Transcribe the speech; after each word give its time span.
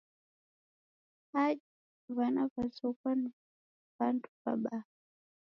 Hai, 1.35 1.53
w'ana 2.15 2.41
w'azoghua 2.53 3.11
ni 3.21 3.29
w'andu 3.95 4.27
w'abaa. 4.41 4.83